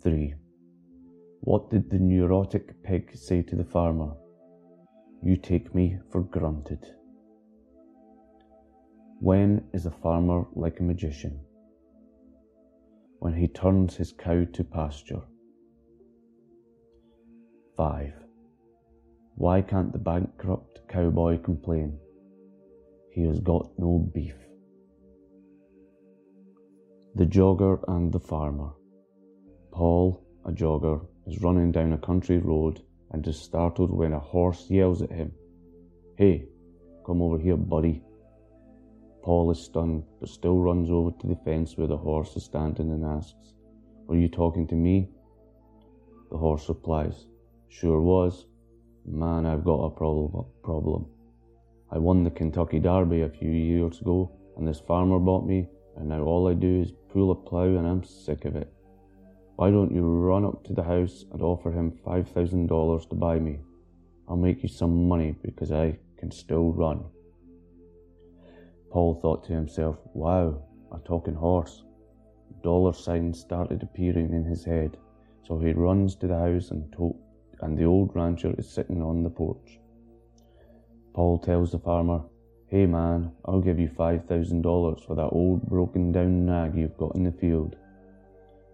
3. 0.03 0.33
What 1.39 1.69
did 1.69 1.89
the 1.89 2.00
neurotic 2.00 2.83
pig 2.83 3.15
say 3.15 3.43
to 3.43 3.55
the 3.55 3.63
farmer? 3.63 4.11
You 5.23 5.38
take 5.38 5.73
me 5.73 6.00
for 6.11 6.21
granted. 6.21 6.85
When 9.21 9.63
is 9.71 9.85
a 9.85 9.91
farmer 9.91 10.47
like 10.53 10.81
a 10.81 10.83
magician? 10.83 11.39
When 13.19 13.35
he 13.35 13.47
turns 13.47 13.95
his 13.95 14.11
cow 14.11 14.43
to 14.51 14.63
pasture. 14.65 15.21
5. 17.77 18.30
Why 19.35 19.61
can't 19.61 19.91
the 19.91 20.00
bankrupt 20.00 20.81
cowboy 20.88 21.39
complain? 21.39 21.97
He 23.11 23.23
has 23.23 23.39
got 23.39 23.71
no 23.77 24.09
beef. 24.13 24.35
The 27.15 27.25
jogger 27.25 27.83
and 27.88 28.11
the 28.11 28.19
farmer. 28.19 28.71
Paul, 29.71 30.23
a 30.45 30.51
jogger, 30.51 31.05
is 31.27 31.41
running 31.41 31.71
down 31.71 31.93
a 31.93 31.97
country 31.97 32.38
road 32.38 32.81
and 33.11 33.27
is 33.27 33.39
startled 33.39 33.91
when 33.91 34.13
a 34.13 34.19
horse 34.19 34.69
yells 34.69 35.01
at 35.01 35.11
him, 35.11 35.33
Hey, 36.17 36.45
come 37.05 37.21
over 37.21 37.38
here, 37.38 37.57
buddy. 37.57 38.03
Paul 39.23 39.51
is 39.51 39.59
stunned, 39.59 40.03
but 40.19 40.29
still 40.29 40.57
runs 40.57 40.89
over 40.89 41.11
to 41.19 41.27
the 41.27 41.35
fence 41.35 41.77
where 41.77 41.88
the 41.88 41.97
horse 41.97 42.35
is 42.35 42.43
standing 42.43 42.91
and 42.91 43.05
asks, 43.05 43.53
Were 44.07 44.17
you 44.17 44.29
talking 44.29 44.67
to 44.67 44.75
me? 44.75 45.09
The 46.31 46.38
horse 46.38 46.67
replies, 46.69 47.27
Sure 47.69 48.01
was. 48.01 48.45
Man, 49.05 49.46
I've 49.46 49.63
got 49.63 49.84
a 49.86 49.89
problem. 49.89 51.05
I 51.91 51.98
won 51.98 52.24
the 52.24 52.29
Kentucky 52.31 52.79
Derby 52.79 53.22
a 53.22 53.29
few 53.29 53.50
years 53.50 54.00
ago, 54.00 54.31
and 54.58 54.67
this 54.67 54.79
farmer 54.79 55.20
bought 55.20 55.46
me, 55.46 55.67
and 55.98 56.10
now 56.10 56.22
all 56.22 56.48
I 56.48 56.53
do 56.53 56.81
is 56.81 56.93
pull 57.10 57.31
a 57.31 57.36
plough, 57.36 57.77
and 57.77 57.88
I'm 57.88 58.03
sick 58.03 58.46
of 58.46 58.55
it. 58.55 58.72
Why 59.55 59.72
don't 59.72 59.93
you 59.93 60.03
run 60.03 60.46
up 60.46 60.63
to 60.65 60.74
the 60.74 60.84
house 60.84 61.25
and 61.31 61.41
offer 61.41 61.72
him 61.72 61.91
$5,000 62.05 63.10
to 63.10 63.15
buy 63.15 63.39
me? 63.39 63.60
I'll 64.29 64.38
make 64.38 64.63
you 64.63 64.70
some 64.70 65.08
money 65.08 65.36
because 65.43 65.72
I 65.72 65.98
can 66.17 66.31
still 66.31 66.72
run. 66.72 67.03
Paul 68.91 69.15
thought 69.15 69.43
to 69.46 69.53
himself, 69.53 69.98
Wow, 70.13 70.63
a 70.91 71.00
talking 71.00 71.36
horse. 71.36 71.84
Dollar 72.63 72.93
signs 72.93 73.39
started 73.39 73.81
appearing 73.84 74.34
in 74.34 74.46
his 74.46 74.63
head, 74.63 74.98
so 75.43 75.58
he 75.58 75.74
runs 75.74 76.15
to 76.17 76.27
the 76.27 76.38
house 76.38 76.72
and, 76.72 76.91
to- 76.93 77.15
and 77.61 77.77
the 77.77 77.85
old 77.85 78.15
rancher 78.15 78.53
is 78.57 78.69
sitting 78.69 79.01
on 79.01 79.23
the 79.23 79.29
porch. 79.29 79.79
Paul 81.13 81.39
tells 81.39 81.71
the 81.71 81.79
farmer, 81.79 82.21
Hey 82.67 82.85
man, 82.85 83.33
I'll 83.45 83.59
give 83.59 83.79
you 83.79 83.89
$5,000 83.89 85.05
for 85.05 85.15
that 85.15 85.29
old 85.31 85.67
broken 85.67 86.11
down 86.11 86.45
nag 86.45 86.75
you've 86.75 86.97
got 86.97 87.15
in 87.15 87.25
the 87.25 87.31
field. 87.33 87.75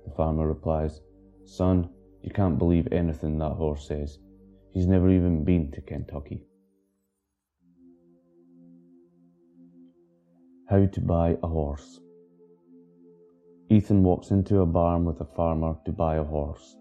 The 0.05 0.11
farmer 0.15 0.47
replies, 0.47 1.01
Son, 1.45 1.89
you 2.21 2.29
can't 2.29 2.59
believe 2.59 2.87
anything 2.91 3.39
that 3.39 3.53
horse 3.53 3.87
says. 3.87 4.19
He's 4.71 4.85
never 4.85 5.09
even 5.09 5.43
been 5.43 5.71
to 5.71 5.81
Kentucky. 5.81 6.45
How 10.69 10.85
to 10.85 11.01
buy 11.01 11.37
a 11.41 11.47
horse. 11.47 11.99
Ethan 13.69 14.03
walks 14.03 14.29
into 14.29 14.61
a 14.61 14.65
barn 14.65 15.05
with 15.05 15.19
a 15.21 15.25
farmer 15.25 15.75
to 15.85 15.91
buy 15.91 16.17
a 16.17 16.23
horse. 16.23 16.77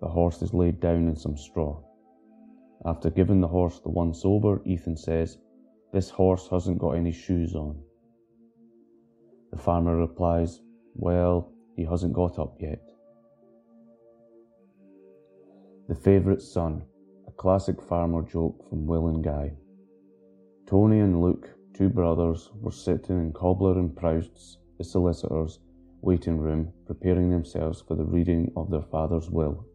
The 0.00 0.08
horse 0.08 0.40
is 0.40 0.54
laid 0.54 0.80
down 0.80 1.08
in 1.08 1.16
some 1.16 1.36
straw. 1.36 1.82
After 2.86 3.10
giving 3.10 3.40
the 3.40 3.48
horse 3.48 3.80
the 3.80 3.90
once 3.90 4.22
over, 4.24 4.62
Ethan 4.64 4.96
says, 4.96 5.36
This 5.92 6.08
horse 6.08 6.48
hasn't 6.48 6.78
got 6.78 6.92
any 6.92 7.12
shoes 7.12 7.54
on. 7.54 7.78
The 9.52 9.58
farmer 9.58 9.96
replies, 9.96 10.60
Well, 10.94 11.52
he 11.76 11.84
hasn't 11.84 12.14
got 12.14 12.38
up 12.38 12.56
yet. 12.60 12.80
The 15.88 15.94
Favourite 15.94 16.40
Son, 16.40 16.82
a 17.26 17.32
classic 17.32 17.82
farmer 17.82 18.22
joke 18.22 18.68
from 18.70 18.86
Will 18.86 19.08
and 19.08 19.22
Guy. 19.22 19.52
Tony 20.66 21.00
and 21.00 21.20
Luke, 21.20 21.50
two 21.74 21.88
brothers, 21.88 22.50
were 22.54 22.70
sitting 22.70 23.18
in 23.18 23.32
Cobbler 23.32 23.78
and 23.78 23.94
Proust's, 23.94 24.58
the 24.78 24.84
solicitors, 24.84 25.58
waiting 26.00 26.38
room, 26.38 26.72
preparing 26.86 27.28
themselves 27.28 27.82
for 27.82 27.96
the 27.96 28.04
reading 28.04 28.50
of 28.56 28.70
their 28.70 28.82
father's 28.82 29.28
will. 29.28 29.66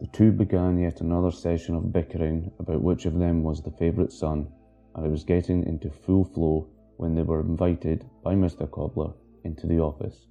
The 0.00 0.06
two 0.06 0.30
began 0.30 0.78
yet 0.78 1.00
another 1.00 1.32
session 1.32 1.74
of 1.74 1.92
bickering 1.92 2.52
about 2.60 2.82
which 2.82 3.04
of 3.04 3.18
them 3.18 3.42
was 3.42 3.60
the 3.60 3.72
favourite 3.72 4.12
son, 4.12 4.46
and 4.94 5.04
it 5.04 5.10
was 5.10 5.24
getting 5.24 5.66
into 5.66 5.90
full 5.90 6.24
flow 6.24 6.68
when 6.98 7.14
they 7.14 7.22
were 7.22 7.40
invited 7.40 8.04
by 8.22 8.34
Mr. 8.34 8.70
Cobbler 8.70 9.12
into 9.42 9.66
the 9.66 9.80
office. 9.80 10.28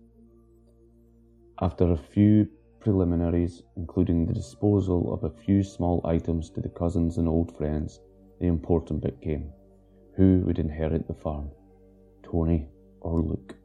After 1.59 1.91
a 1.91 1.97
few 1.97 2.47
preliminaries, 2.79 3.63
including 3.75 4.25
the 4.25 4.33
disposal 4.33 5.13
of 5.13 5.25
a 5.25 5.35
few 5.43 5.63
small 5.63 5.99
items 6.05 6.49
to 6.51 6.61
the 6.61 6.69
cousins 6.69 7.17
and 7.17 7.27
old 7.27 7.57
friends, 7.57 7.99
the 8.39 8.47
important 8.47 9.01
bit 9.01 9.19
came. 9.19 9.51
Who 10.15 10.43
would 10.45 10.59
inherit 10.59 11.07
the 11.07 11.13
farm, 11.13 11.49
Tony 12.23 12.69
or 13.01 13.19
Luke? 13.19 13.55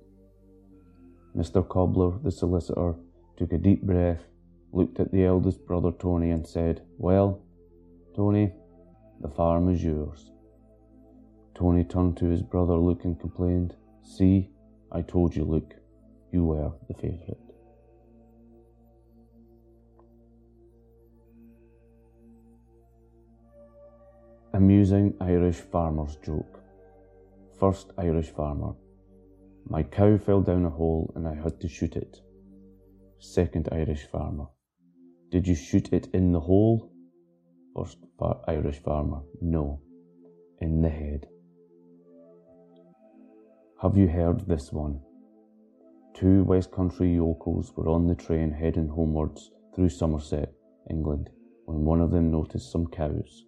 Mr. 1.36 1.66
Cobbler, 1.66 2.18
the 2.24 2.32
solicitor, 2.32 2.96
took 3.36 3.52
a 3.52 3.58
deep 3.58 3.82
breath, 3.82 4.26
looked 4.72 4.98
at 4.98 5.12
the 5.12 5.24
eldest 5.24 5.66
brother 5.66 5.92
Tony, 5.92 6.30
and 6.30 6.46
said, 6.46 6.82
Well, 6.98 7.42
Tony, 8.16 8.52
the 9.20 9.28
farm 9.28 9.68
is 9.68 9.84
yours. 9.84 10.30
Tony 11.54 11.84
turned 11.84 12.16
to 12.16 12.26
his 12.26 12.42
brother 12.42 12.74
Luke 12.74 13.04
and 13.04 13.20
complained, 13.20 13.76
See, 14.02 14.50
I 14.90 15.02
told 15.02 15.36
you, 15.36 15.44
Luke, 15.44 15.74
you 16.32 16.44
were 16.44 16.72
the 16.88 16.94
favourite. 16.94 17.38
Amusing 24.54 25.14
Irish 25.20 25.56
farmer's 25.56 26.16
joke. 26.16 26.60
First 27.58 27.92
Irish 27.96 28.30
farmer. 28.30 28.74
My 29.68 29.82
cow 29.82 30.18
fell 30.18 30.42
down 30.42 30.64
a 30.64 30.70
hole 30.70 31.12
and 31.14 31.26
I 31.26 31.34
had 31.34 31.60
to 31.60 31.68
shoot 31.68 31.96
it. 31.96 32.20
Second 33.18 33.68
Irish 33.72 34.06
farmer. 34.10 34.46
Did 35.32 35.48
you 35.48 35.54
shoot 35.54 35.94
it 35.94 36.08
in 36.12 36.30
the 36.32 36.40
hole? 36.40 36.92
First 37.74 37.96
far- 38.18 38.42
Irish 38.46 38.82
farmer. 38.82 39.22
No, 39.40 39.80
in 40.60 40.82
the 40.82 40.90
head. 40.90 41.26
Have 43.80 43.96
you 43.96 44.08
heard 44.08 44.46
this 44.46 44.70
one? 44.70 45.00
Two 46.12 46.44
West 46.44 46.70
Country 46.70 47.14
yokels 47.14 47.72
were 47.74 47.88
on 47.88 48.06
the 48.06 48.14
train 48.14 48.50
heading 48.50 48.88
homewards 48.88 49.50
through 49.74 49.88
Somerset, 49.88 50.52
England, 50.90 51.30
when 51.64 51.86
one 51.86 52.02
of 52.02 52.10
them 52.10 52.30
noticed 52.30 52.70
some 52.70 52.86
cows. 52.88 53.46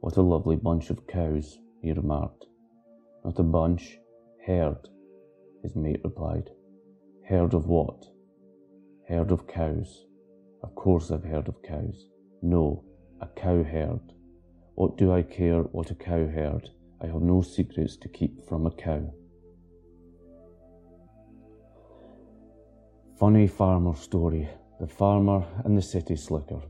What 0.00 0.16
a 0.16 0.22
lovely 0.22 0.56
bunch 0.56 0.88
of 0.88 1.06
cows, 1.06 1.58
he 1.82 1.92
remarked. 1.92 2.46
Not 3.22 3.38
a 3.38 3.42
bunch, 3.42 3.98
herd, 4.46 4.88
his 5.62 5.76
mate 5.76 6.00
replied. 6.02 6.48
Herd 7.28 7.52
of 7.52 7.66
what? 7.66 8.06
Herd 9.06 9.30
of 9.30 9.46
cows. 9.46 10.06
Of 10.64 10.74
course 10.76 11.10
I've 11.10 11.24
heard 11.24 11.48
of 11.48 11.62
cows. 11.62 12.06
No, 12.40 12.82
a 13.20 13.26
cow 13.26 13.62
herd. 13.62 14.00
What 14.76 14.96
do 14.96 15.12
I 15.12 15.20
care 15.20 15.60
what 15.60 15.90
a 15.90 15.94
cow 15.94 16.26
herd? 16.26 16.70
I 17.02 17.06
have 17.06 17.20
no 17.20 17.42
secrets 17.42 17.98
to 17.98 18.08
keep 18.08 18.48
from 18.48 18.64
a 18.64 18.70
cow. 18.70 19.12
Funny 23.20 23.46
farmer 23.46 23.94
story 23.94 24.48
The 24.80 24.86
Farmer 24.86 25.44
and 25.66 25.76
the 25.76 25.82
City 25.82 26.16
Slicker. 26.16 26.62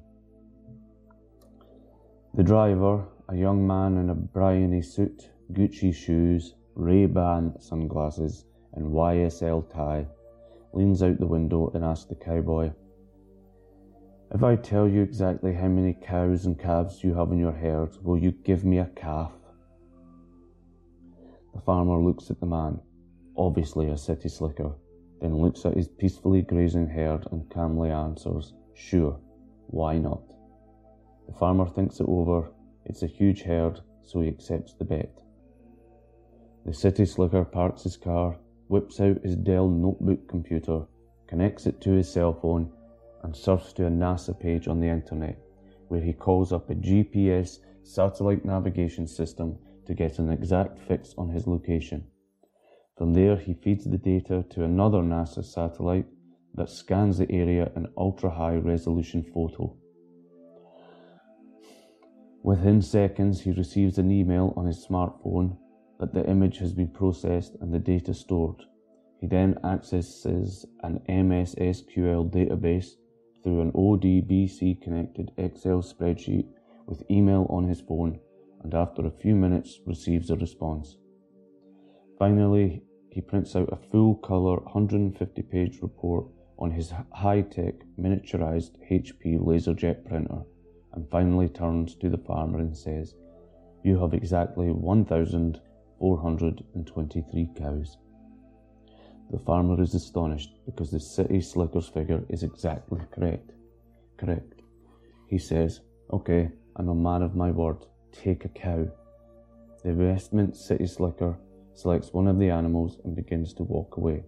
The 2.35 2.43
driver, 2.43 3.05
a 3.29 3.37
young 3.37 3.65
man 3.65 3.97
in 3.99 4.11
a 4.11 4.17
Brioni 4.17 4.85
suit, 4.85 5.31
Gucci 5.53 5.95
shoes, 5.95 6.57
Ray-Ban 6.75 7.61
sunglasses, 7.61 8.45
and 8.73 8.87
YSL 8.87 9.73
tie, 9.73 10.09
leans 10.73 11.01
out 11.01 11.21
the 11.21 11.29
window 11.29 11.71
and 11.75 11.85
asks 11.85 12.07
the 12.07 12.17
cowboy, 12.17 12.73
If 14.35 14.43
I 14.43 14.57
tell 14.57 14.89
you 14.89 15.01
exactly 15.01 15.55
how 15.55 15.69
many 15.69 15.95
cows 15.95 16.45
and 16.45 16.59
calves 16.59 17.05
you 17.05 17.15
have 17.15 17.31
in 17.31 17.39
your 17.39 17.53
herd, 17.53 17.97
will 18.03 18.19
you 18.19 18.33
give 18.33 18.65
me 18.65 18.79
a 18.79 18.91
calf? 18.97 19.31
The 21.55 21.61
farmer 21.61 22.03
looks 22.03 22.33
at 22.33 22.41
the 22.41 22.47
man, 22.47 22.81
obviously 23.37 23.91
a 23.91 23.97
city 23.97 24.29
slicker, 24.29 24.73
then 25.21 25.37
looks 25.37 25.65
at 25.65 25.77
his 25.77 25.87
peacefully 25.87 26.43
grazing 26.43 26.89
herd 26.89 27.29
and 27.31 27.49
calmly 27.49 27.91
answers, 27.91 28.55
Sure, 28.75 29.21
why 29.69 29.99
not? 29.99 30.25
The 31.29 31.35
farmer 31.35 31.69
thinks 31.69 32.01
it 32.01 32.09
over. 32.09 32.51
It's 32.87 33.05
a 33.05 33.07
huge 33.07 33.43
herd, 33.43 33.83
so 34.03 34.21
he 34.21 34.27
accepts 34.27 34.75
the 34.75 34.85
bet. 34.85 35.23
The 36.67 36.75
city 36.75 37.07
slicker 37.07 37.45
parks 37.45 37.85
his 37.85 37.97
car, 37.97 38.37
whips 38.67 39.01
out 39.01 39.23
his 39.23 39.37
Dell 39.37 39.69
notebook 39.69 40.27
computer, 40.27 40.87
connects 41.29 41.67
it 41.67 41.81
to 41.83 41.93
his 41.93 42.13
cell 42.13 42.33
phone, 42.33 42.73
and 43.25 43.35
surfs 43.35 43.73
to 43.73 43.87
a 43.87 43.91
NASA 43.91 44.39
page 44.39 44.69
on 44.69 44.79
the 44.79 44.87
internet, 44.87 45.39
where 45.89 46.03
he 46.03 46.13
calls 46.13 46.53
up 46.53 46.71
a 46.71 46.75
GPS 46.75 47.59
satellite 47.83 48.45
navigation 48.45 49.07
system 49.07 49.59
to 49.87 49.95
get 49.95 50.19
an 50.19 50.31
exact 50.31 50.79
fix 50.79 51.15
on 51.17 51.31
his 51.31 51.47
location. 51.47 52.07
From 52.97 53.15
there, 53.15 53.37
he 53.37 53.55
feeds 53.55 53.85
the 53.85 53.99
data 53.99 54.45
to 54.51 54.63
another 54.65 54.99
NASA 54.99 55.45
satellite 55.45 56.07
that 56.55 56.71
scans 56.71 57.19
the 57.19 57.31
area 57.33 57.73
in 57.75 57.89
ultra 57.97 58.31
high 58.31 58.57
resolution 58.57 59.25
photo. 59.25 59.75
Within 62.43 62.83
seconds, 62.83 63.41
he 63.41 63.53
receives 63.53 63.99
an 63.99 64.11
email 64.11 64.53
on 64.57 64.67
his 64.67 64.87
smartphone 64.87 65.57
that 65.99 66.13
the 66.13 66.29
image 66.29 66.59
has 66.59 66.75
been 66.75 66.89
processed 66.89 67.57
and 67.63 67.73
the 67.73 67.79
data 67.79 68.13
stored. 68.13 68.63
He 69.21 69.27
then 69.27 69.59
accesses 69.65 70.67
an 70.83 71.01
MS 71.09 71.55
SQL 71.55 72.31
database 72.31 72.97
through 73.45 73.61
an 73.61 73.71
ODBC 73.73 74.83
connected 74.83 75.31
Excel 75.37 75.83
spreadsheet 75.83 76.47
with 76.87 77.05
email 77.11 77.47
on 77.51 77.69
his 77.69 77.83
phone 77.83 78.19
and 78.63 78.73
after 78.75 79.07
a 79.07 79.11
few 79.11 79.37
minutes 79.37 79.81
receives 79.87 80.31
a 80.31 80.37
response. 80.37 80.97
Finally, 82.19 82.83
he 83.11 83.21
prints 83.21 83.55
out 83.55 83.69
a 83.71 83.77
full 83.91 84.15
colour 84.17 84.57
150 84.61 85.43
page 85.43 85.81
report 85.83 86.27
on 86.59 86.71
his 86.71 86.95
high 87.13 87.43
tech 87.43 87.75
miniaturized 88.01 88.79
HP 88.91 89.39
LaserJet 89.39 90.07
printer 90.07 90.41
and 90.95 91.07
finally 91.11 91.49
turns 91.49 91.95
to 91.97 92.09
the 92.09 92.19
farmer 92.19 92.61
and 92.61 92.77
says, 92.77 93.15
You 93.85 93.99
have 94.01 94.15
exactly 94.15 94.71
1,423 94.71 97.51
cows. 97.57 97.99
The 99.31 99.39
farmer 99.39 99.81
is 99.83 99.95
astonished 99.95 100.55
because 100.67 100.91
the 100.91 101.01
city 101.01 101.41
slicker's 101.41 101.89
figure 101.89 102.23
is 102.29 102.43
exactly 102.43 103.01
correct. 103.11 103.53
Correct. 104.17 104.63
He 105.29 105.39
says, 105.39 105.81
Okay, 106.13 106.51
I'm 106.77 106.89
a 106.89 106.95
man 106.95 107.23
of 107.23 107.35
my 107.35 107.51
word. 107.51 107.87
Take 108.13 108.45
a 108.45 108.49
cow. 108.49 108.87
The 109.83 109.91
investment 109.91 110.57
city 110.57 110.87
slicker 110.87 111.37
selects 111.75 112.13
one 112.13 112.29
of 112.29 112.39
the 112.39 112.51
animals 112.51 112.99
and 113.05 113.17
begins 113.17 113.53
to 113.55 113.65
walk 113.65 113.97
away. 113.97 114.25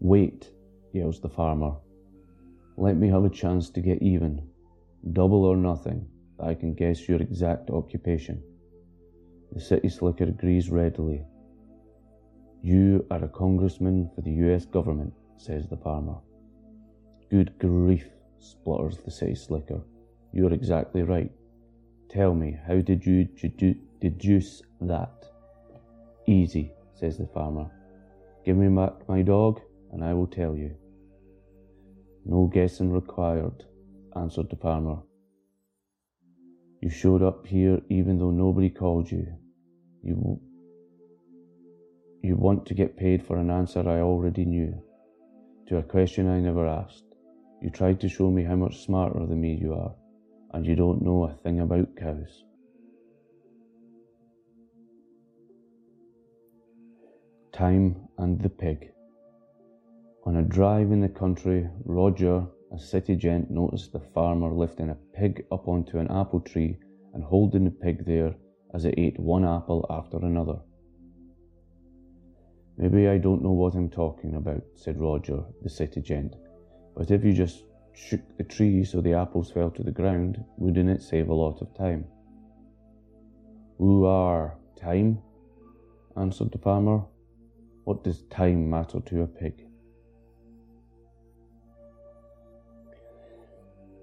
Wait, 0.00 0.50
yells 0.92 1.20
the 1.20 1.28
farmer. 1.28 1.74
Let 2.76 2.96
me 2.96 3.08
have 3.08 3.24
a 3.24 3.30
chance 3.30 3.70
to 3.70 3.80
get 3.80 4.00
even. 4.00 4.48
Double 5.12 5.44
or 5.44 5.56
nothing, 5.56 6.06
I 6.40 6.54
can 6.54 6.74
guess 6.74 7.08
your 7.08 7.20
exact 7.20 7.70
occupation. 7.70 8.42
The 9.52 9.60
city 9.60 9.88
slicker 9.88 10.24
agrees 10.24 10.70
readily. 10.70 11.24
You 12.62 13.06
are 13.10 13.24
a 13.24 13.28
congressman 13.28 14.10
for 14.14 14.22
the 14.22 14.32
US 14.32 14.64
government, 14.66 15.12
says 15.36 15.68
the 15.68 15.76
farmer. 15.76 16.16
Good 17.30 17.58
grief, 17.58 18.06
splutters 18.38 18.98
the 18.98 19.10
city 19.10 19.34
slicker. 19.34 19.80
You're 20.32 20.52
exactly 20.52 21.02
right. 21.02 21.30
Tell 22.10 22.34
me, 22.34 22.58
how 22.66 22.80
did 22.80 23.04
you 23.04 23.28
deduce 24.00 24.62
that? 24.80 25.24
Easy, 26.26 26.72
says 26.94 27.18
the 27.18 27.26
farmer. 27.26 27.70
Give 28.44 28.56
me 28.56 28.68
back 28.68 29.08
my 29.08 29.22
dog, 29.22 29.60
and 29.92 30.04
I 30.04 30.14
will 30.14 30.26
tell 30.26 30.56
you. 30.56 30.74
No 32.24 32.46
guessing 32.46 32.90
required, 32.90 33.64
answered 34.16 34.50
the 34.50 34.56
farmer. 34.56 34.98
You 36.80 36.90
showed 36.90 37.22
up 37.22 37.46
here 37.46 37.80
even 37.88 38.18
though 38.18 38.30
nobody 38.30 38.70
called 38.70 39.10
you. 39.10 39.26
You, 40.02 40.40
you 42.22 42.36
want 42.36 42.66
to 42.66 42.74
get 42.74 42.96
paid 42.96 43.24
for 43.24 43.38
an 43.38 43.50
answer 43.50 43.80
I 43.80 44.00
already 44.00 44.44
knew, 44.44 44.82
to 45.68 45.78
a 45.78 45.82
question 45.82 46.28
I 46.28 46.40
never 46.40 46.66
asked. 46.66 47.04
You 47.62 47.70
tried 47.70 48.00
to 48.00 48.08
show 48.08 48.30
me 48.30 48.44
how 48.44 48.56
much 48.56 48.84
smarter 48.84 49.26
than 49.26 49.40
me 49.40 49.54
you 49.54 49.74
are, 49.74 49.94
and 50.52 50.66
you 50.66 50.76
don't 50.76 51.02
know 51.02 51.24
a 51.24 51.34
thing 51.34 51.60
about 51.60 51.96
cows. 51.96 52.44
Time 57.52 58.08
and 58.18 58.40
the 58.40 58.48
Pig. 58.48 58.92
On 60.24 60.36
a 60.36 60.42
drive 60.42 60.92
in 60.92 61.00
the 61.00 61.08
country, 61.08 61.68
Roger, 61.84 62.46
a 62.72 62.78
city 62.78 63.16
gent, 63.16 63.50
noticed 63.50 63.92
the 63.92 64.00
farmer 64.00 64.52
lifting 64.52 64.90
a 64.90 64.96
pig 65.14 65.46
up 65.50 65.66
onto 65.66 65.98
an 65.98 66.10
apple 66.10 66.40
tree 66.40 66.76
and 67.14 67.24
holding 67.24 67.64
the 67.64 67.70
pig 67.70 68.04
there 68.04 68.34
as 68.74 68.84
it 68.84 68.94
ate 68.98 69.18
one 69.18 69.44
apple 69.44 69.86
after 69.88 70.18
another. 70.18 70.58
Maybe 72.78 73.08
I 73.08 73.18
don't 73.18 73.42
know 73.42 73.50
what 73.50 73.74
I'm 73.74 73.90
talking 73.90 74.36
about, 74.36 74.62
said 74.76 75.00
Roger, 75.00 75.42
the 75.62 75.68
city 75.68 76.00
gent, 76.00 76.36
but 76.96 77.10
if 77.10 77.24
you 77.24 77.32
just 77.32 77.64
shook 77.92 78.20
the 78.36 78.44
tree 78.44 78.84
so 78.84 79.00
the 79.00 79.14
apples 79.14 79.50
fell 79.50 79.70
to 79.72 79.82
the 79.82 79.90
ground, 79.90 80.44
wouldn't 80.56 80.88
it 80.88 81.02
save 81.02 81.28
a 81.28 81.34
lot 81.34 81.60
of 81.60 81.76
time? 81.76 82.04
Who 83.78 84.04
are 84.04 84.56
time? 84.76 85.18
answered 86.16 86.52
the 86.52 86.58
farmer. 86.58 87.02
What 87.82 88.04
does 88.04 88.22
time 88.30 88.70
matter 88.70 89.00
to 89.00 89.22
a 89.22 89.26
pig? 89.26 89.66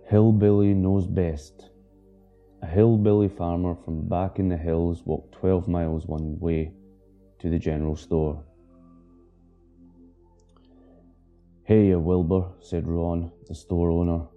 Hillbilly 0.10 0.74
knows 0.74 1.08
best. 1.08 1.70
A 2.62 2.68
hillbilly 2.68 3.30
farmer 3.30 3.76
from 3.86 4.10
back 4.10 4.38
in 4.38 4.50
the 4.50 4.58
hills 4.58 5.04
walked 5.06 5.34
12 5.36 5.70
miles 5.70 6.06
one 6.06 6.38
way 6.40 6.74
to 7.40 7.50
the 7.50 7.60
general 7.60 7.96
store. 7.96 8.44
Hey, 11.66 11.96
Wilbur, 11.96 12.46
said 12.62 12.88
Ron, 12.88 13.32
the 13.48 13.56
store 13.56 13.90
owner. 13.90 14.28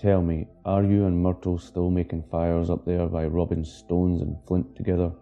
Tell 0.00 0.22
me, 0.22 0.48
are 0.64 0.82
you 0.82 1.04
and 1.04 1.22
Myrtle 1.22 1.58
still 1.58 1.90
making 1.90 2.24
fires 2.30 2.70
up 2.70 2.86
there 2.86 3.06
by 3.06 3.26
rubbing 3.26 3.64
stones 3.64 4.22
and 4.22 4.38
flint 4.46 4.74
together? 4.74 5.12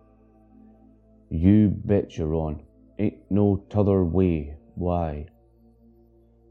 You 1.29 1.71
betcha, 1.85 2.25
Ron. 2.25 2.63
Ain't 3.01 3.29
no 3.29 3.65
t'other 3.69 4.05
way. 4.05 4.55
Why? 4.77 5.27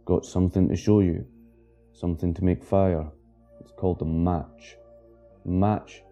Got 0.03 0.25
something 0.25 0.67
to 0.67 0.75
show 0.75 0.99
you 0.99 1.25
something 1.93 2.33
to 2.33 2.43
make 2.43 2.61
fire. 2.61 3.09
It's 3.61 3.71
called 3.77 4.01
a 4.01 4.05
match. 4.05 4.75
Match? 5.45 6.03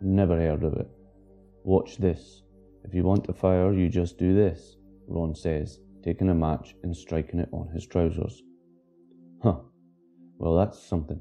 Never 0.00 0.36
heard 0.36 0.62
of 0.62 0.74
it. 0.74 0.88
Watch 1.64 1.96
this. 1.96 2.42
If 2.84 2.94
you 2.94 3.02
want 3.02 3.28
a 3.28 3.32
fire, 3.32 3.72
you 3.72 3.88
just 3.88 4.16
do 4.16 4.32
this, 4.32 4.76
Ron 5.08 5.34
says, 5.34 5.80
taking 6.06 6.28
a 6.28 6.34
match 6.34 6.76
and 6.84 6.96
striking 6.96 7.40
it 7.40 7.48
on 7.52 7.68
his 7.74 7.84
trousers. 7.84 8.40
Huh. 9.42 9.56
Well, 10.38 10.56
that's 10.56 10.80
something. 10.80 11.20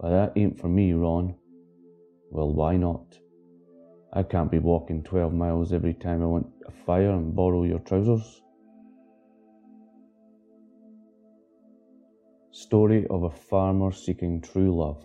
But 0.00 0.10
that 0.10 0.32
ain't 0.34 0.58
for 0.58 0.68
me, 0.68 0.94
Ron. 0.94 1.34
Well, 2.30 2.54
why 2.54 2.76
not? 2.78 3.18
I 4.14 4.22
can't 4.22 4.50
be 4.50 4.58
walking 4.58 5.02
12 5.02 5.34
miles 5.34 5.74
every 5.74 5.92
time 5.92 6.22
I 6.22 6.26
want 6.26 6.46
a 6.66 6.70
fire 6.70 7.10
and 7.10 7.36
borrow 7.36 7.64
your 7.64 7.80
trousers. 7.80 8.40
Story 12.50 13.06
of 13.08 13.24
a 13.24 13.30
farmer 13.30 13.92
seeking 13.92 14.40
true 14.40 14.74
love. 14.74 15.04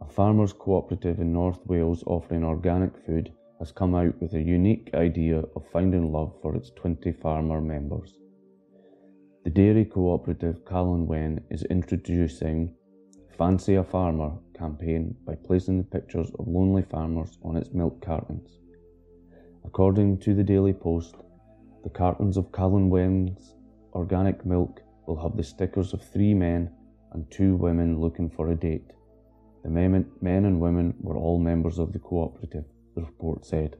A 0.00 0.06
farmers 0.06 0.52
cooperative 0.52 1.20
in 1.20 1.32
North 1.32 1.64
Wales 1.66 2.02
offering 2.06 2.42
organic 2.42 2.96
food 3.06 3.32
has 3.58 3.72
come 3.72 3.94
out 3.94 4.20
with 4.20 4.34
a 4.34 4.40
unique 4.40 4.90
idea 4.94 5.38
of 5.54 5.70
finding 5.72 6.12
love 6.12 6.34
for 6.42 6.54
its 6.54 6.70
20 6.76 7.12
farmer 7.12 7.60
members. 7.60 8.18
The 9.44 9.50
dairy 9.50 9.84
cooperative 9.84 10.64
Calon 10.64 11.06
Wen 11.06 11.40
is 11.50 11.62
introducing 11.64 12.74
Fancy 13.38 13.74
a 13.74 13.84
Farmer 13.84 14.32
campaign 14.58 15.14
by 15.26 15.34
placing 15.34 15.78
the 15.78 15.84
pictures 15.84 16.30
of 16.38 16.48
lonely 16.48 16.82
farmers 16.82 17.38
on 17.42 17.56
its 17.56 17.72
milk 17.72 18.04
cartons. 18.04 18.58
According 19.64 20.18
to 20.20 20.34
the 20.34 20.44
Daily 20.44 20.72
Post, 20.72 21.16
the 21.84 21.90
cartons 21.90 22.36
of 22.36 22.50
Calon 22.50 22.88
Wen's 22.88 23.54
organic 23.92 24.44
milk 24.44 24.80
will 25.06 25.20
have 25.22 25.36
the 25.36 25.42
stickers 25.42 25.92
of 25.92 26.02
three 26.02 26.34
men 26.34 26.70
and 27.12 27.30
two 27.30 27.56
women 27.56 28.00
looking 28.00 28.28
for 28.28 28.50
a 28.50 28.56
date. 28.56 28.90
The 29.62 29.70
men 29.70 30.44
and 30.44 30.60
women 30.60 30.94
were 31.00 31.16
all 31.16 31.38
members 31.38 31.78
of 31.78 31.92
the 31.92 31.98
cooperative, 31.98 32.64
the 32.96 33.02
report 33.02 33.44
said. 33.44 33.76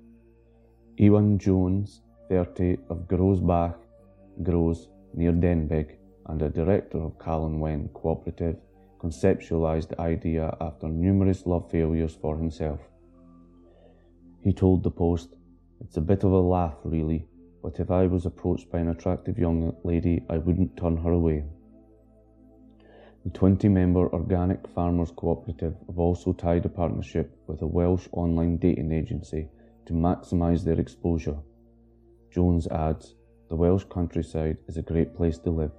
Ewan 0.98 1.38
Jones, 1.38 2.02
30, 2.29 2.79
of 2.90 3.09
Grosbach, 3.09 3.74
Gros, 4.42 4.88
near 5.14 5.33
Denbigh, 5.33 5.96
and 6.26 6.42
a 6.42 6.48
director 6.48 6.98
of 6.98 7.18
Calon 7.18 7.59
Wen 7.59 7.88
Cooperative, 7.94 8.57
conceptualized 9.00 9.88
the 9.88 10.00
idea 10.00 10.57
after 10.61 10.88
numerous 10.88 11.46
love 11.46 11.70
failures 11.70 12.16
for 12.20 12.37
himself. 12.37 12.81
He 14.42 14.52
told 14.52 14.83
the 14.83 14.90
Post, 14.90 15.35
It's 15.81 15.96
a 15.96 16.00
bit 16.00 16.22
of 16.24 16.33
a 16.33 16.40
laugh, 16.40 16.76
really, 16.85 17.26
but 17.62 17.81
if 17.81 17.90
I 17.90 18.07
was 18.07 18.26
approached 18.26 18.70
by 18.70 18.79
an 18.79 18.88
attractive 18.88 19.38
young 19.38 19.74
lady, 19.83 20.24
I 20.29 20.38
wouldn't 20.38 20.76
turn 20.76 20.96
her 20.98 21.12
away. 21.12 21.44
The 23.27 23.33
20 23.33 23.69
member 23.71 24.09
Organic 24.12 24.69
Farmers 24.69 25.11
Cooperative 25.11 25.75
have 25.89 25.99
also 25.99 26.33
tied 26.33 26.65
a 26.65 26.69
partnership 26.69 27.37
with 27.49 27.61
a 27.61 27.67
Welsh 27.67 28.07
online 28.12 28.57
dating 28.57 28.93
agency 28.93 29.49
to 29.87 29.95
maximise 29.95 30.62
their 30.62 30.79
exposure. 30.79 31.37
Jones 32.31 32.69
adds, 32.69 33.17
The 33.49 33.57
Welsh 33.57 33.83
countryside 33.91 34.59
is 34.69 34.77
a 34.77 34.83
great 34.83 35.17
place 35.17 35.39
to 35.39 35.51
live, 35.51 35.73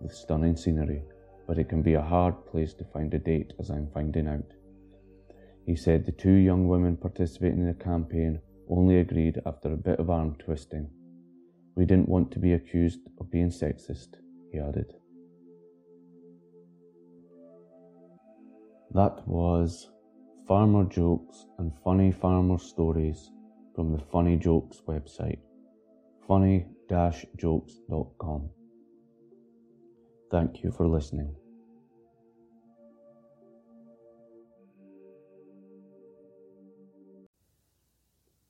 with 0.00 0.14
stunning 0.14 0.56
scenery, 0.56 1.02
but 1.46 1.58
it 1.58 1.68
can 1.68 1.82
be 1.82 1.92
a 1.92 2.00
hard 2.00 2.46
place 2.46 2.72
to 2.72 2.86
find 2.86 3.12
a 3.12 3.18
date, 3.18 3.52
as 3.60 3.70
I'm 3.70 3.90
finding 3.92 4.26
out. 4.26 4.54
He 5.66 5.76
said 5.76 6.06
the 6.06 6.12
two 6.12 6.32
young 6.32 6.68
women 6.68 6.96
participating 6.96 7.60
in 7.60 7.66
the 7.66 7.74
campaign 7.74 8.40
only 8.70 8.98
agreed 9.00 9.42
after 9.44 9.74
a 9.74 9.76
bit 9.76 10.00
of 10.00 10.08
arm 10.08 10.36
twisting. 10.38 10.88
We 11.74 11.84
didn't 11.84 12.08
want 12.08 12.30
to 12.30 12.38
be 12.38 12.54
accused 12.54 13.00
of 13.20 13.30
being 13.30 13.50
sexist, 13.50 14.14
he 14.50 14.58
added. 14.58 14.94
That 18.94 19.26
was 19.26 19.90
farmer 20.46 20.84
jokes 20.84 21.46
and 21.58 21.72
funny 21.82 22.12
farmer 22.12 22.58
stories 22.58 23.32
from 23.74 23.90
the 23.90 23.98
Funny 23.98 24.36
Jokes 24.36 24.80
website, 24.86 25.40
funny-jokes.com. 26.28 28.50
Thank 30.30 30.62
you 30.62 30.70
for 30.70 30.86
listening. 30.86 31.34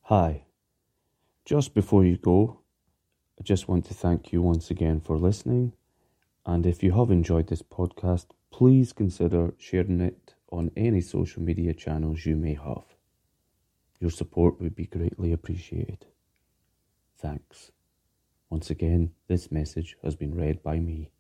Hi. 0.03 0.45
Just 1.47 1.73
before 1.73 2.05
you 2.05 2.19
go, 2.19 2.61
I 3.41 3.43
just 3.43 3.67
want 3.67 3.87
to 3.87 3.95
thank 3.95 4.31
you 4.31 4.43
once 4.43 4.71
again 4.71 5.01
for 5.01 5.17
listening. 5.17 5.73
And 6.45 6.67
if 6.67 6.83
you 6.83 6.93
have 6.93 7.11
enjoyed 7.11 7.47
this 7.47 7.63
podcast, 7.63 8.27
please 8.51 8.93
consider 8.93 9.55
sharing 9.59 10.03
it 10.03 10.34
on 10.55 10.71
any 10.77 11.01
social 11.01 11.43
media 11.43 11.75
channels 11.75 12.25
you 12.25 12.37
may 12.37 12.55
have. 12.55 12.85
Your 14.01 14.11
support 14.11 14.61
would 14.61 14.75
be 14.75 14.87
greatly 14.87 15.33
appreciated. 15.33 16.07
Thanks. 17.19 17.73
Once 18.51 18.71
again, 18.71 19.11
this 19.27 19.51
message 19.51 19.97
has 20.05 20.15
been 20.15 20.35
read 20.35 20.63
by 20.63 20.79
me. 20.79 21.11